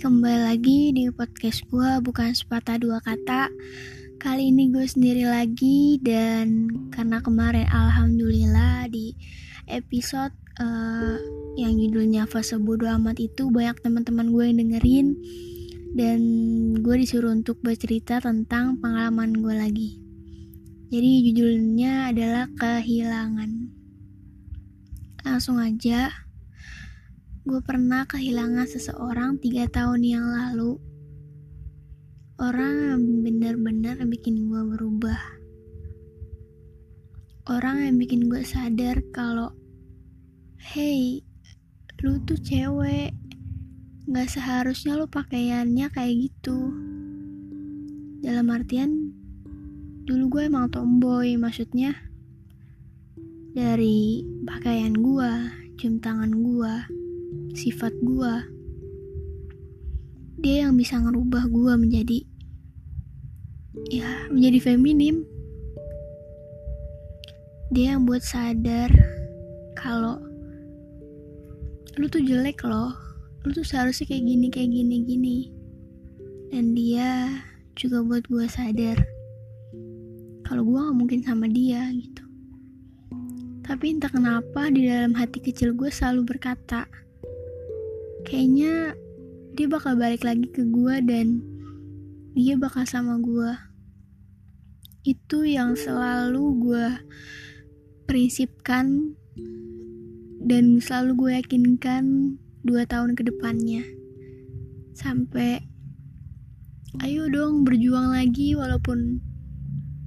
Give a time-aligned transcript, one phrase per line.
[0.00, 3.52] kembali lagi di podcast gue bukan sepatah dua kata
[4.16, 9.12] Kali ini gue sendiri lagi dan karena kemarin alhamdulillah di
[9.68, 11.20] episode uh,
[11.60, 15.08] yang judulnya fase bodo amat itu banyak teman-teman gue yang dengerin
[15.92, 16.20] dan
[16.80, 19.90] gue disuruh untuk bercerita tentang pengalaman gue lagi.
[20.88, 23.68] Jadi judulnya adalah kehilangan.
[25.28, 26.29] Langsung aja
[27.40, 30.76] Gue pernah kehilangan seseorang tiga tahun yang lalu.
[32.36, 35.16] Orang yang benar-benar bikin gue berubah.
[37.48, 39.56] Orang yang bikin gue sadar kalau,
[40.60, 41.24] hey,
[42.04, 43.16] lu tuh cewek,
[44.04, 46.76] gak seharusnya lu pakaiannya kayak gitu.
[48.20, 49.16] Dalam artian,
[50.04, 51.96] dulu gue emang tomboy, maksudnya
[53.56, 55.32] dari pakaian gue,
[55.80, 56.99] jam tangan gue,
[57.54, 58.34] sifat gue
[60.40, 62.18] dia yang bisa ngerubah gue menjadi
[63.92, 65.22] ya menjadi feminim.
[67.70, 68.90] Dia yang buat sadar
[69.78, 70.18] kalau
[72.00, 72.96] lu tuh jelek loh.
[73.46, 75.38] Lu tuh seharusnya kayak gini kayak gini gini.
[76.50, 77.30] Dan dia
[77.78, 78.98] juga buat gue sadar
[80.42, 82.26] kalau gue gak mungkin sama dia gitu.
[83.62, 86.90] Tapi entah kenapa di dalam hati kecil gue selalu berkata
[88.26, 88.94] kayaknya
[89.54, 91.40] dia bakal balik lagi ke gue dan
[92.36, 93.70] dia bakal sama gue
[95.00, 96.86] itu yang selalu gue
[98.04, 99.16] prinsipkan
[100.44, 102.04] dan selalu gue yakinkan
[102.64, 103.84] dua tahun ke depannya.
[104.92, 105.64] Sampai
[107.00, 109.24] ayo dong berjuang lagi walaupun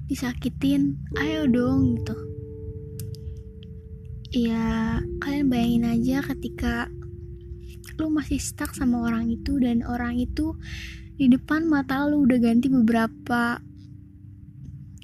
[0.06, 2.16] disakitin ayo dong gitu.
[4.34, 6.90] Ya kalian bayangin aja ketika
[8.02, 10.58] lu masih stuck sama orang itu dan orang itu
[11.14, 13.62] di depan mata lu udah ganti beberapa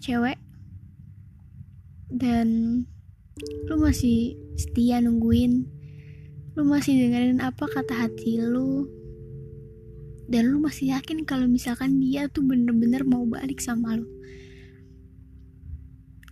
[0.02, 0.42] cewek.
[2.10, 2.82] Dan
[3.70, 5.70] lu masih setia nungguin.
[6.58, 8.90] Lu masih dengerin apa kata hati lu.
[10.30, 14.10] Dan lu masih yakin kalau misalkan dia tuh bener-bener mau balik sama lu.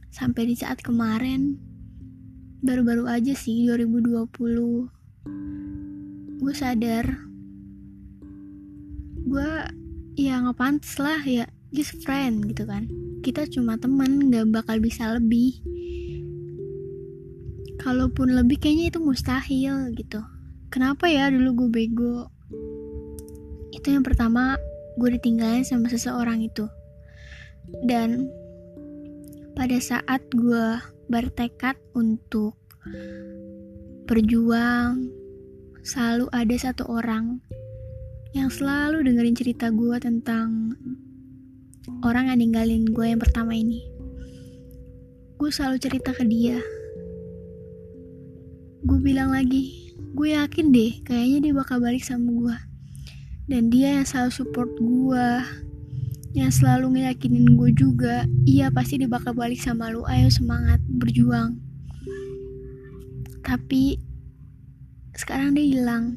[0.09, 1.61] Sampai di saat kemarin
[2.65, 4.97] baru-baru aja sih 2020
[6.37, 7.05] gue sadar.
[9.27, 9.49] Gue
[10.17, 12.85] ya nggak pantas lah ya just friend gitu kan.
[13.25, 15.57] Kita cuma teman nggak bakal bisa lebih.
[17.81, 20.21] Kalaupun lebih kayaknya itu mustahil gitu.
[20.69, 22.17] Kenapa ya dulu gue bego?
[23.73, 24.59] Itu yang pertama
[24.97, 26.69] gue ditinggalin sama seseorang itu.
[27.83, 28.29] Dan
[29.57, 30.77] pada saat gue
[31.09, 32.53] bertekad untuk
[34.07, 35.16] berjuang
[35.87, 37.39] selalu ada satu orang
[38.35, 40.75] yang selalu dengerin cerita gue tentang
[42.03, 43.79] orang yang ninggalin gue yang pertama ini.
[45.39, 46.59] Gue selalu cerita ke dia.
[48.83, 52.57] Gue bilang lagi, gue yakin deh kayaknya dia bakal balik sama gue.
[53.47, 55.27] Dan dia yang selalu support gue,
[56.35, 61.55] yang selalu ngeyakinin gue juga, iya pasti dia bakal balik sama lu, ayo semangat, berjuang.
[63.39, 64.06] Tapi
[65.17, 66.13] sekarang dia hilang.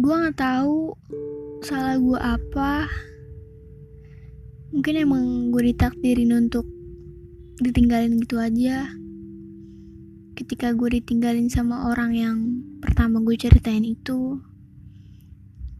[0.00, 0.96] Gue nggak tahu
[1.60, 2.88] salah gue apa.
[4.72, 6.64] Mungkin emang gue ditakdirin untuk
[7.60, 8.88] ditinggalin gitu aja.
[10.32, 12.38] Ketika gue ditinggalin sama orang yang
[12.80, 14.40] pertama gue ceritain itu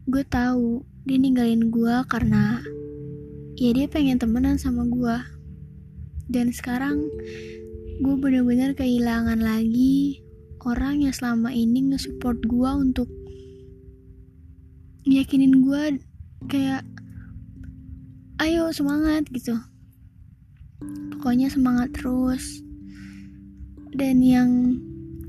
[0.03, 2.59] gue tahu dia ninggalin gue karena
[3.55, 5.17] ya dia pengen temenan sama gue
[6.27, 7.07] dan sekarang
[8.03, 10.23] gue bener-bener kehilangan lagi
[10.63, 13.09] orang yang selama ini nge-support gue untuk
[15.03, 16.03] yakinin gue
[16.47, 16.83] kayak
[18.43, 19.55] ayo semangat gitu.
[21.15, 22.63] Pokoknya semangat terus.
[23.93, 24.49] Dan yang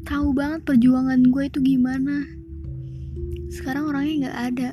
[0.08, 2.26] tahu banget perjuangan gue itu gimana.
[3.54, 4.70] Sekarang orangnya nggak ada.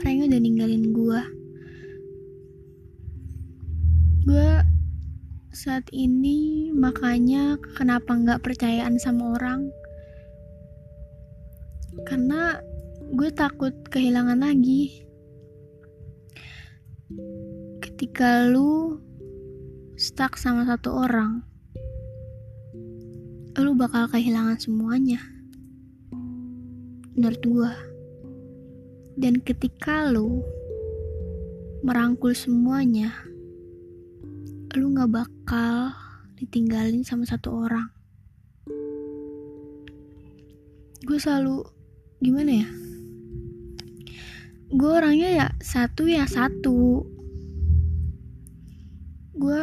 [0.00, 1.20] Orangnya udah ninggalin gue
[4.22, 4.50] gue
[5.62, 9.70] saat ini makanya kenapa nggak percayaan sama orang?
[12.02, 12.58] Karena
[13.14, 15.06] gue takut kehilangan lagi.
[17.78, 18.98] Ketika lu
[19.94, 21.46] stuck sama satu orang
[23.54, 25.22] lu bakal kehilangan semuanya.
[27.14, 27.72] Menurut gue
[29.14, 30.42] dan ketika lu
[31.86, 33.14] merangkul semuanya
[34.72, 35.92] lu gak bakal
[36.40, 37.92] ditinggalin sama satu orang.
[41.04, 41.66] Gue selalu
[42.24, 42.68] gimana ya?
[44.72, 47.04] Gue orangnya ya satu ya satu.
[49.36, 49.62] Gue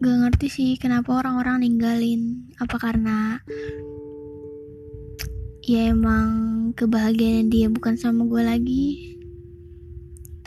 [0.00, 2.48] gak ngerti sih kenapa orang-orang ninggalin.
[2.56, 3.44] Apa karena
[5.66, 9.09] ya emang kebahagiaan dia bukan sama gue lagi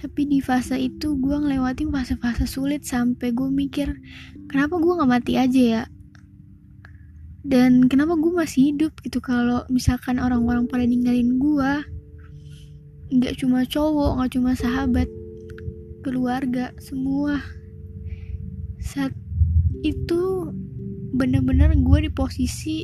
[0.03, 3.88] tapi di fase itu gue ngelewatin fase-fase sulit sampai gue mikir
[4.51, 5.83] kenapa gue nggak mati aja ya?
[7.47, 11.71] Dan kenapa gue masih hidup gitu kalau misalkan orang-orang pada ninggalin gue
[13.15, 15.07] nggak cuma cowok nggak cuma sahabat
[16.03, 17.39] keluarga semua.
[18.83, 19.15] Saat
[19.88, 20.51] itu
[21.15, 22.83] bener-bener gue di posisi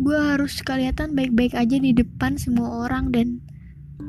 [0.00, 3.36] gue harus kelihatan baik-baik aja di depan semua orang dan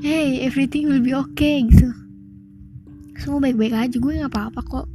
[0.03, 1.89] hey everything will be okay gitu.
[3.19, 4.87] Semua baik-baik aja gue nggak apa-apa kok.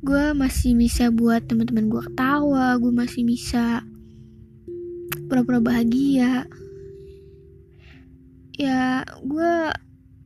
[0.00, 3.84] Gue masih bisa buat teman-teman gue ketawa gue masih bisa
[5.28, 6.48] pura-pura bahagia.
[8.56, 9.52] Ya gue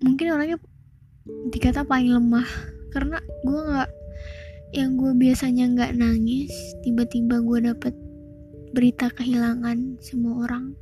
[0.02, 0.58] mungkin orangnya
[1.48, 2.46] dikata paling lemah
[2.92, 3.90] karena gue nggak
[4.74, 6.50] yang gue biasanya nggak nangis
[6.82, 7.94] tiba-tiba gue dapet
[8.74, 10.74] berita kehilangan semua orang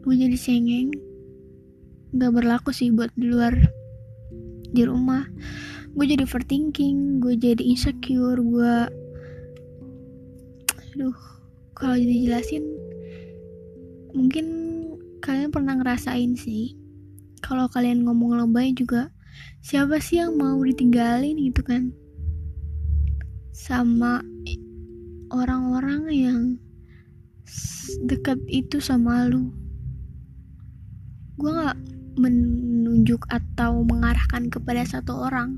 [0.00, 0.90] gue jadi cengeng
[2.16, 3.54] gak berlaku sih buat di luar
[4.70, 5.26] di rumah.
[5.94, 8.76] Gue jadi overthinking gue jadi insecure gue
[10.90, 11.18] aduh
[11.78, 12.66] kalau jadi jelasin
[14.10, 14.46] mungkin
[15.22, 16.74] kalian pernah ngerasain sih
[17.40, 19.10] kalau kalian ngomong lebay juga
[19.62, 21.94] siapa sih yang mau ditinggalin gitu kan?
[23.54, 24.24] Sama
[25.30, 26.40] orang-orang yang
[28.06, 29.59] dekat itu sama lu
[31.40, 31.80] gue gak
[32.20, 35.56] menunjuk atau mengarahkan kepada satu orang.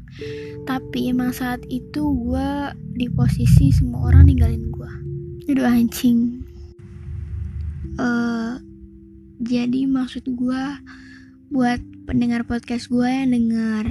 [0.62, 2.49] Tapi emang saat itu gue
[2.94, 4.93] di posisi semua orang ninggalin gue
[5.50, 6.46] aduh anjing.
[7.99, 8.62] Uh,
[9.43, 10.64] jadi maksud gue
[11.50, 13.84] buat pendengar podcast gue yang dengar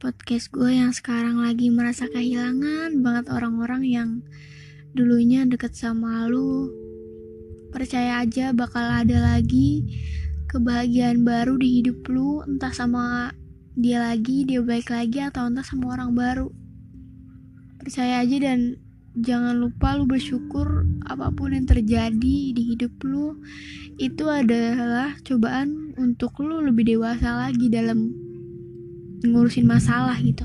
[0.00, 4.10] podcast gue yang sekarang lagi merasa kehilangan banget orang-orang yang
[4.96, 6.72] dulunya deket sama lu
[7.70, 9.86] percaya aja bakal ada lagi
[10.52, 13.32] kebahagiaan baru di hidup lu entah sama
[13.72, 16.52] dia lagi dia baik lagi atau entah sama orang baru.
[17.80, 18.76] Percaya aja dan
[19.16, 23.40] jangan lupa lu bersyukur apa pun yang terjadi di hidup lu.
[23.96, 28.12] Itu adalah cobaan untuk lu lebih dewasa lagi dalam
[29.24, 30.44] ngurusin masalah gitu.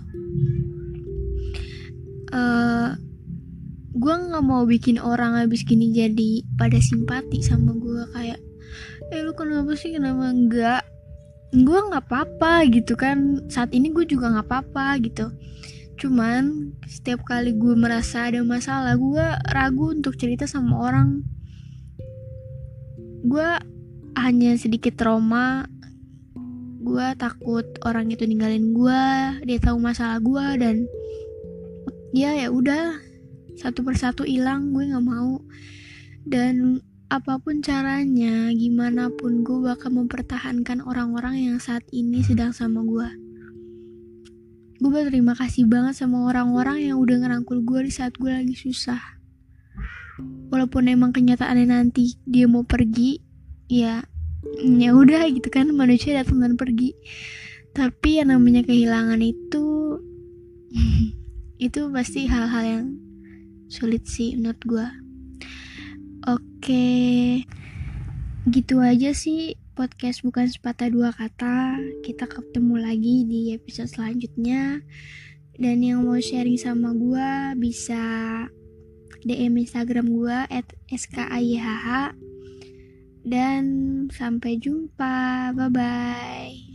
[2.32, 2.96] Uh,
[3.98, 8.40] gue nggak mau bikin orang habis gini jadi pada simpati sama gue kayak
[9.12, 9.96] eh lu kenapa sih?
[9.96, 10.84] Kenapa enggak?
[11.56, 13.48] Gue nggak apa-apa gitu kan.
[13.48, 15.32] Saat ini gue juga nggak apa-apa gitu.
[15.98, 19.26] Cuman setiap kali gue merasa ada masalah gue
[19.56, 21.24] ragu untuk cerita sama orang.
[23.24, 23.48] Gue
[24.20, 25.66] hanya sedikit trauma.
[26.84, 29.04] Gue takut orang itu ninggalin gue
[29.44, 30.76] dia tahu masalah gue dan
[32.12, 33.00] ya ya udah.
[33.58, 35.42] Satu persatu hilang gue nggak mau.
[36.28, 42.84] Dan apa pun caranya gimana pun gue bakal mempertahankan orang-orang yang saat ini sedang sama
[42.84, 43.28] gue
[44.78, 49.02] gue berterima kasih banget sama orang-orang yang udah ngerangkul gue di saat gue lagi susah.
[50.54, 53.18] Walaupun emang kenyataannya nanti dia mau pergi
[53.66, 54.06] ya
[54.62, 56.94] ya udah gitu kan manusia datang dan pergi.
[57.74, 59.98] Tapi yang namanya kehilangan itu
[61.66, 62.86] itu pasti hal-hal yang
[63.74, 64.88] sulit sih menurut gue
[66.28, 66.88] oke.
[68.48, 71.80] Gitu aja sih podcast bukan sepatah dua kata.
[72.04, 74.84] Kita ketemu lagi di episode selanjutnya.
[75.58, 77.98] Dan yang mau sharing sama gue bisa
[79.26, 80.68] DM Instagram gue at
[83.28, 83.64] dan
[84.14, 85.52] sampai jumpa.
[85.58, 86.67] Bye bye